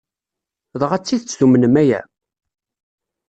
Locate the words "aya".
1.81-2.01